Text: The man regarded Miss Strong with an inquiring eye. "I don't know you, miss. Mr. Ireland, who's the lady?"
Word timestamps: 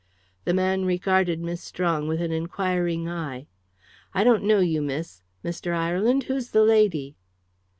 The 0.45 0.53
man 0.55 0.83
regarded 0.85 1.41
Miss 1.41 1.61
Strong 1.61 2.07
with 2.07 2.23
an 2.23 2.31
inquiring 2.31 3.07
eye. 3.07 3.45
"I 4.15 4.23
don't 4.23 4.41
know 4.41 4.57
you, 4.57 4.81
miss. 4.81 5.21
Mr. 5.45 5.75
Ireland, 5.77 6.23
who's 6.23 6.49
the 6.49 6.63
lady?" 6.63 7.17